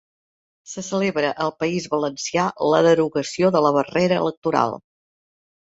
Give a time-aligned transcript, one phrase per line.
[0.71, 4.79] Se celebra al País Valencià la derogació de la barrera electoral